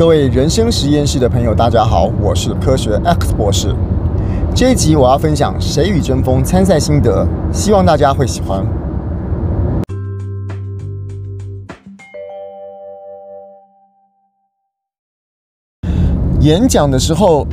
[0.00, 3.76] 各位人生实验室的朋友，大家好，我是科学 X 博士。
[4.54, 8.64] 这一集我要分享《谁与争锋》参赛心得，希望大家会喜欢。
[16.40, 17.46] 演讲的时候，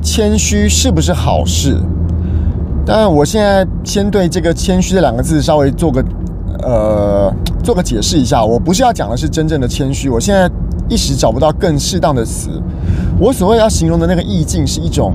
[0.00, 1.76] 谦虚是不是好事？
[2.86, 6.04] 当然，我现在先对这个“谦虚”这两个字稍微做个
[6.62, 7.34] 呃
[7.64, 8.44] 做个解释一下。
[8.44, 10.48] 我不是要讲的是真正的谦虚，我现在。
[10.90, 12.50] 一时找不到更适当的词，
[13.18, 15.14] 我所谓要形容的那个意境是一种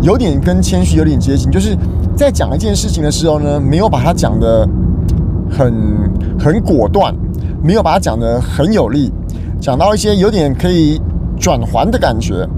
[0.00, 1.76] 有点跟谦虚有点接近，就是
[2.16, 4.66] 在讲一件事情的时候呢，没有把它讲的
[5.50, 5.74] 很
[6.38, 7.14] 很果断，
[7.62, 9.12] 没有把它讲的很有力，
[9.60, 11.00] 讲到一些有点可以
[11.38, 12.48] 转圜的感觉。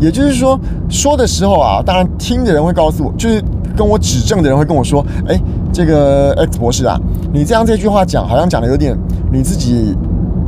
[0.00, 3.42] 也就是说，说的时候啊，当然听的人会告诉我，就是
[3.76, 5.38] 跟我指正的人会跟我说：“哎，
[5.72, 6.98] 这个 X 博士啊，
[7.32, 8.98] 你这样这句话讲，好像讲的有点
[9.30, 9.94] 你自己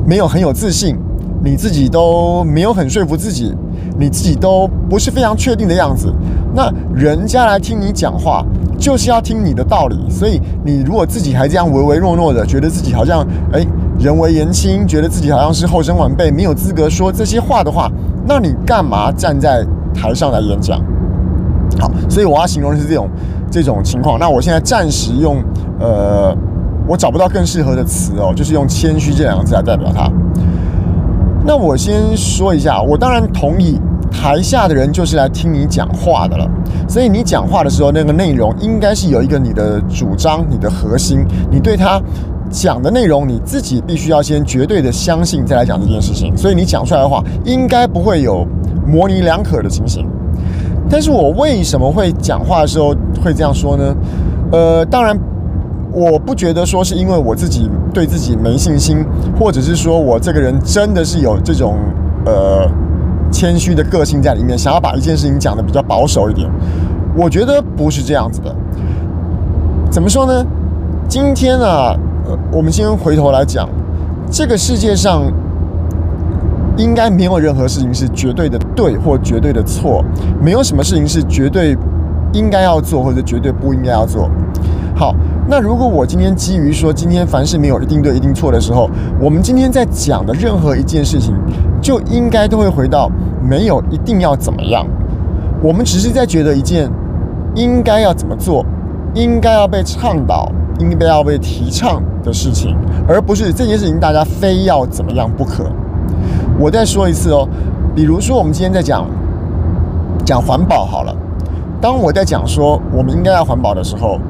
[0.07, 0.97] 没有很有自信。”
[1.45, 3.53] 你自己都没有很说服自己，
[3.99, 6.13] 你自己都不是非常确定的样子，
[6.55, 8.45] 那人家来听你讲话，
[8.79, 10.09] 就是要听你的道理。
[10.09, 13.67] 所以你如果自己还这样唯唯诺诺的，觉得自己好像诶
[13.99, 17.91] 人微言轻，觉得自己好像是后生晚辈，没有资格说这些话的话，
[18.27, 20.81] 那你干嘛站在台上来演讲？
[21.81, 23.09] 好，所以我要形容的是这种
[23.51, 24.19] 这种情况。
[24.19, 25.43] 那我现在暂时用
[25.81, 26.37] 呃，
[26.87, 30.11] 我找不到更适合的词哦，就是用谦虚这两个字来代表它。
[31.45, 33.77] 那我先说一下，我当然同意，
[34.13, 36.49] 台下的人就是来听你讲话的了，
[36.89, 42.01] 所以你讲话的时候，那个内容应该是有一个你的主张、你的核心，你对他
[42.49, 46.37] 讲的内容，你自己必须要先绝对的相信，再来讲这件事情。
[46.37, 48.47] 所以你讲出来的话，应该不会有
[48.87, 50.07] 模棱两可的情形。
[50.89, 53.95] 但是我为什么会讲话的时候会这样说呢？
[54.53, 55.19] 呃，当然。
[55.93, 59.05] 我不觉得说是因为我自己对自己没信心，
[59.39, 61.77] 或者是说我这个人真的是有这种
[62.25, 62.67] 呃
[63.31, 66.51] 谦虚的个性在里面，想要把一件事情讲得比较保守一点。
[67.15, 68.55] 我觉得不是这样子的。
[69.91, 70.47] 怎么说呢？
[71.07, 73.69] 今天啊，呃，我们先回头来讲，
[74.31, 75.31] 这个世界上
[76.79, 80.03] 应该没有任何事情是绝对的对或绝对的错，
[80.41, 81.77] 没有什么事情是绝对
[82.33, 84.31] 应该要做或者绝对不应该要做。
[84.95, 85.15] 好。
[85.49, 88.89] 那如果我今天基于说今天凡事没有一定对一定错的时候，
[89.21, 91.35] 我们今天在讲的任何一件事情，
[91.81, 93.11] 就应该都会回到
[93.43, 94.87] 没有一定要怎么样，
[95.61, 96.89] 我们只是在觉得一件
[97.57, 98.65] 应该要怎么做，
[99.15, 102.77] 应该要被倡导，应该要被提倡的事情，
[103.09, 105.65] 而不是这件事情大家非要怎么样不可。
[106.59, 107.47] 我再说一次哦，
[107.97, 109.05] 比如说我们今天在讲
[110.25, 111.15] 讲环保好了，
[111.81, 114.21] 当我在讲说我们应该要环保的时候。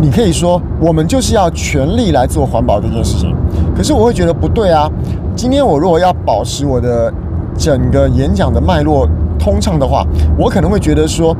[0.00, 3.34] 你可以说，我们就是要全力来做环保这件事情，
[3.74, 4.90] 可是我会觉得不对啊。
[5.34, 7.12] 今天我如果要保持我的
[7.56, 10.04] 整个演讲的脉络通畅的话，
[10.38, 11.34] 我可能会觉得说，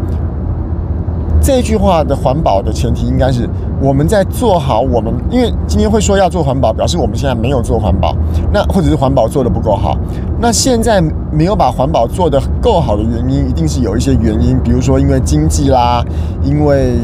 [1.43, 3.47] 这句话的环保的前提应该是
[3.83, 8.17] 我们在做好我们，因为今天会说要做环保，表示我们现在没有做环保，
[8.51, 9.97] 那或者是环保做得不够好。
[10.41, 16.03] 那现在没有把环保做得够好的原因，一定是有一些原因，比如说因为经济啦，
[16.43, 16.99] 因为。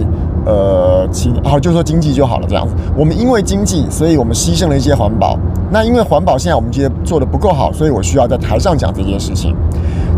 [0.47, 2.75] 呃，经好就说经济就好了，这样子。
[2.97, 5.39] 我们因为经济，所以我们牺牲了一些环保。
[5.71, 9.55] 那因为环保现在我们觉得做得不够好，所以我需要在台上讲这件事情。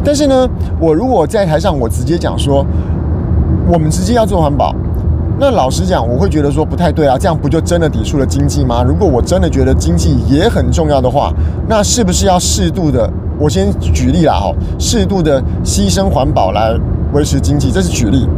[0.05, 0.49] 但是呢，
[0.81, 2.65] 我如果在台上我直接讲说，
[3.71, 4.75] 我们直接要做环保，
[5.39, 7.19] 那老实讲，我会觉得说不太对啊。
[7.19, 8.83] 这样不就真的抵触了经济吗？
[8.83, 11.33] 如果我真的觉得经济也很重要的话，
[11.69, 13.11] 那是不是要适度的？
[13.39, 16.79] 我先举例啦，哈，适度的牺牲环保来
[17.13, 18.29] 维持经济，这是举例。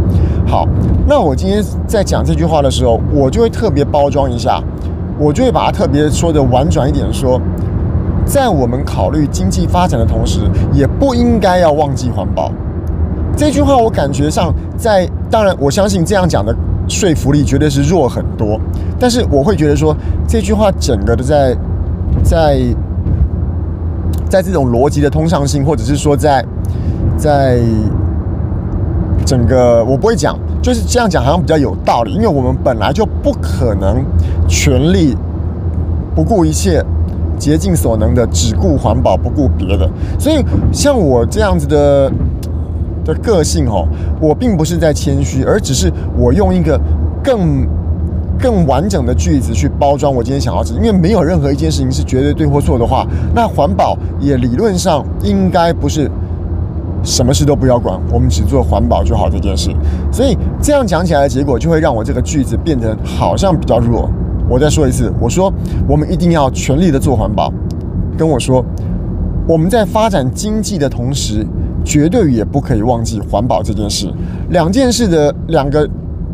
[0.54, 0.68] 好，
[1.04, 4.62] 那我今天在讲这句话的时候，我就会特别包装一下，
[5.18, 7.40] 我就会把它特别说的婉转一点说，
[8.24, 12.52] 在我们考虑经济发展的同时，也不应该要忘记环保。
[13.36, 16.54] 这句话我感觉上在，当然我相信这样讲的
[16.86, 18.56] 说服力绝对是弱很多，
[18.96, 19.92] 但是我会觉得说
[20.28, 21.56] 这句话整个的在
[22.22, 22.60] 在
[24.28, 26.46] 在这种逻辑的通畅性，或者是说在
[27.16, 27.58] 在。
[29.26, 34.02] 整个我不会讲，就是这样讲好像比较有道理，因为我们本来就不可能
[34.48, 35.14] 全力
[36.14, 36.82] 不顾一切、
[37.38, 39.86] 竭尽所能的只顾环保不顾别的。
[40.18, 42.10] 所以像我这样子的
[43.04, 43.86] 的个性哦，
[44.18, 46.80] 我并不是在谦虚，而只是我用一个
[47.22, 47.68] 更
[48.38, 50.74] 更完整的句子去包装我今天想要讲。
[50.78, 56.10] 因为没有任何一件事情是绝对对或错的话，那环保也理论上应该不是。
[57.04, 59.70] 什么事都不要管，我们只做环保就好这件事。
[60.10, 64.10] 所以这样讲起来的结果，就会让我这个句子变得好像比较弱。
[64.48, 65.52] 我再说一次，我说
[65.88, 67.52] 我们一定要全力的做环保。
[68.16, 68.64] 跟我说，
[69.46, 71.46] 我们在发展经济的同时，
[71.84, 74.12] 绝对也不可以忘记环保这件事。
[74.50, 75.88] 两件事的两个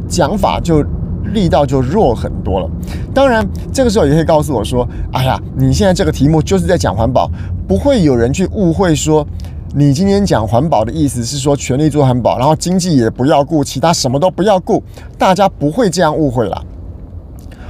[0.07, 0.85] 讲法就
[1.33, 2.69] 力道就弱很多了。
[3.15, 7.31] 当然，这个时候也可以告诉我说：“哎呀，你现在这个题目就是在讲环保，
[7.67, 9.27] 不会有人去误会说
[9.75, 14.83] 你今天讲环保的意思是说全力做环保，然后经济也不要顾，其他什么都不要顾。
[15.19, 16.63] 大家不会这样误会啦。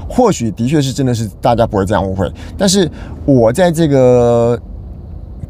[0.08, 2.90] 或许的确是真的是大家不会这样误会，但是
[3.24, 4.58] 我在这个。”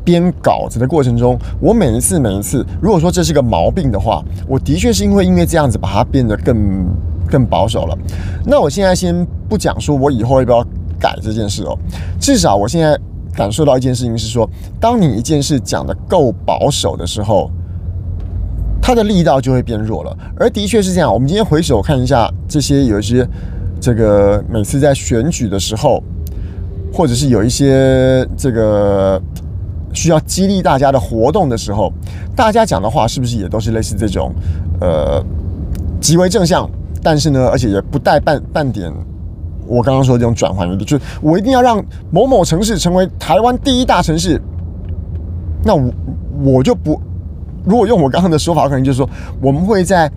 [0.02, 6.86] 编稿子的过程中，我每一次每一次，如果说这是个毛病的话，我的确是因为因为这样子把它变得更
[7.30, 7.96] 更保守了。
[8.46, 10.64] 那我现在先不讲说我以后要不要
[10.98, 11.78] 改这件事哦，
[12.18, 12.98] 至少我现在
[13.34, 14.48] 感受到一件事情是说，
[14.80, 17.50] 当你一件事讲的够保守的时候，
[18.82, 20.16] 它的力道就会变弱了。
[20.36, 23.26] 而的确是这样，我们今天回首看一下这些有一些
[23.80, 26.02] 这个每次在选举的时候，
[26.92, 29.20] 或者是有一些这个。
[29.92, 31.92] 需要激励大家的活动的时候，
[32.36, 34.32] 大家讲的话是不是也都是类似这种，
[34.80, 35.20] 呃，
[36.00, 36.70] 极为正向，
[37.02, 38.88] 但是呢，而且也不带半半点
[39.70, 44.40] 我刚刚说的这种转换，就是我一定要让某某城市成为台湾第一大城市。
[45.62, 45.92] 那我
[46.42, 47.00] 我就不，
[47.64, 49.08] 如果用我刚刚的说法，可能就是说，
[49.40, 50.10] 我们会在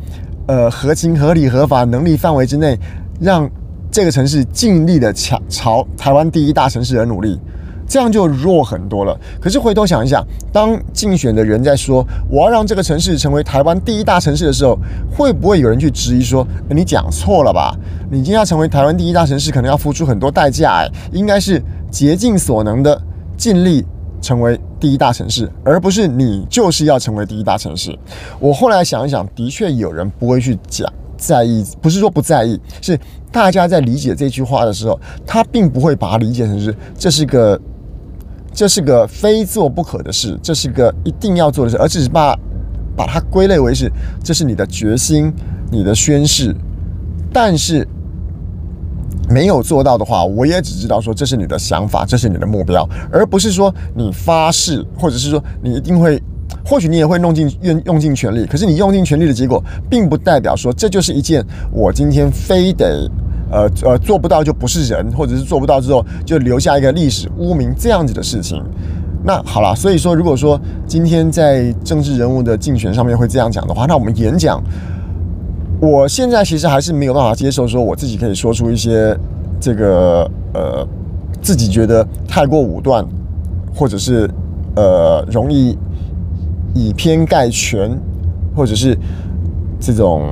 [0.48, 2.80] 呃合情合理合法能力范围之内，
[3.20, 3.48] 让
[3.92, 7.40] 这个城市尽力的抢朝台湾第一大城市而努力。
[7.88, 9.18] 这样就弱很多了。
[9.40, 14.78] 可是回头想一想，当竞选的人在说我要让这个城市成为台湾第一大城市的时候，
[15.16, 17.76] 会不会有人去质疑说你讲错了吧？
[18.10, 20.72] 你今天要成为台湾第一大城市，可能要付出很多代价。
[20.74, 23.00] 哎，应该是竭尽所能的
[23.36, 23.86] 尽力
[24.22, 27.98] 成为第一大城市，而不是你就是要成为第一大城市。
[28.40, 33.00] 我后来想一想，的确有人不会去讲在意，不是说不在意，是
[33.32, 37.60] 大家在理解这句话的时候，他并不会把它理解成是这是个。
[38.54, 42.38] 这是个非做不可的事，这是个一定要做的事，而只是把
[42.96, 43.92] 把它归类为是
[44.24, 45.34] 这是你的决心、
[45.72, 46.56] 你的宣誓。
[47.34, 47.88] 但是
[49.28, 56.22] 没有做到的话，我也只知道说这是你的想法，这是你的目标，而不是说你发誓，或者是说你一定会，
[56.64, 63.10] 或许你也会弄尽用用尽全力，可是你用尽全力的结果，并不代表说这就是一件我今天非得。
[63.54, 68.60] 呃呃，做不到就不是人，或者是做不到之后就留下一个历史污名这样子的事情。
[69.24, 74.60] 那好了，所以说，如果说今天在政治人物的竞选上面会这样讲的话，那我们演讲，
[75.80, 79.16] 我现在其实还是没有办法接受，说我自己可以说出一些
[79.62, 80.86] 这个呃
[81.40, 83.06] 自己觉得太过武断，
[83.74, 84.28] 或者是
[84.76, 85.78] 呃容易
[86.74, 87.96] 以偏概全，
[88.56, 88.98] 或者是
[89.80, 90.24] 这种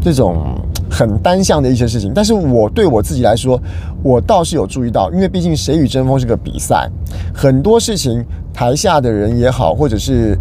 [0.00, 0.59] 这种。
[1.00, 3.58] 很单向的一些事情，但是我对我自己来说，
[4.02, 6.86] 我倒是有注意到，因为毕竟谁与争锋是个比赛，
[7.34, 10.38] 很多事情台下的人也好，或者是。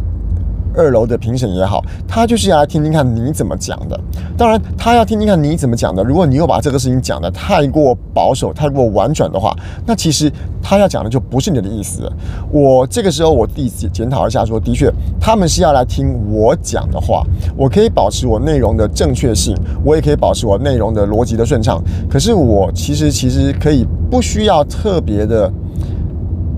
[0.76, 4.00] 二楼的评审也好，他就是要来听听看你怎么讲的。
[4.38, 6.04] 当然，他要听听看你怎么讲的。
[6.04, 9.56] 如果你又把这个事情讲得太过保守、太过婉转的话，
[9.86, 10.32] 那其实
[10.62, 12.10] 他要讲的就不是你的意思。
[12.52, 17.24] 我这个时候我自己检讨一下，说的确，他们是要来听我讲的话。
[17.58, 21.84] 我可以保持我内容的正确性，我也可以保持我内容的逻辑的顺畅。
[22.10, 25.52] 可是我其实其实可以不需要特别的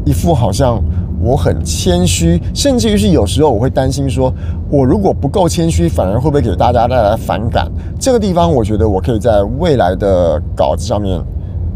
[0.05, 0.81] 一副好像。
[1.21, 4.33] 我很谦虚，甚至于是有时候我会担心说，
[4.69, 7.71] 我如果不够谦虚，反而会不会给大家带来反感？
[7.99, 11.21] 这个地方，我觉得我可以在未来的稿子上面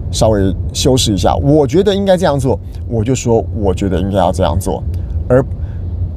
[0.09, 1.35] 稍微修饰一下。
[1.35, 2.59] 我觉得应该这样做，
[2.89, 4.81] 我就说我觉得应该要这样做，
[5.27, 5.45] 而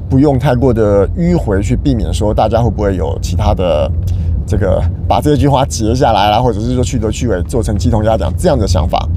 [0.09, 3.91] 不用太过的迂回去避免说大家会不会有其他的
[4.47, 9.07] 这个把这句话截下来啦，或者是说去头去尾做成鸡同鸭讲这样的想法。